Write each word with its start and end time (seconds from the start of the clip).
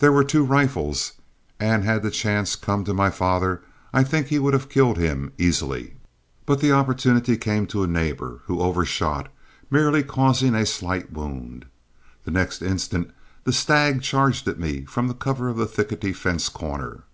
There 0.00 0.10
were 0.10 0.24
two 0.24 0.42
rifles, 0.42 1.12
and 1.60 1.84
had 1.84 2.02
the 2.02 2.10
chance 2.10 2.56
come 2.56 2.82
to 2.82 2.92
my 2.92 3.10
father, 3.10 3.62
I 3.92 4.02
think 4.02 4.26
he 4.26 4.40
would 4.40 4.54
have 4.54 4.68
killed 4.68 4.98
him 4.98 5.30
easily; 5.38 5.94
but 6.46 6.60
the 6.60 6.72
opportunity 6.72 7.36
came 7.36 7.68
to 7.68 7.84
a 7.84 7.86
neighbor, 7.86 8.40
who 8.46 8.60
overshot, 8.60 9.28
merely 9.70 10.02
causing 10.02 10.56
a 10.56 10.66
slight 10.66 11.12
wound. 11.12 11.66
The 12.24 12.32
next 12.32 12.60
instant 12.60 13.12
the 13.44 13.52
stag 13.52 14.02
charged 14.02 14.48
at 14.48 14.58
me 14.58 14.84
from 14.84 15.06
the 15.06 15.14
cover 15.14 15.48
of 15.48 15.58
the 15.58 15.66
thickety 15.66 16.12
fence 16.12 16.48
corner. 16.48 17.04